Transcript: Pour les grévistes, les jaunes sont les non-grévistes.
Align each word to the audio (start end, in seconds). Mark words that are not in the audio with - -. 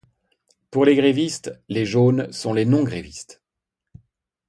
Pour 0.71 0.83
les 0.85 0.95
grévistes, 0.95 1.53
les 1.69 1.85
jaunes 1.85 2.31
sont 2.31 2.53
les 2.55 2.65
non-grévistes. 2.65 3.43